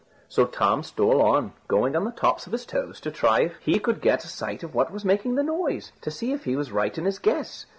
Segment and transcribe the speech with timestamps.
[0.27, 3.77] So Tom stole on, going on the tops of his toes to try if he
[3.77, 6.71] could get a sight of what was making the noise, to see if he was
[6.71, 7.67] right in his guess.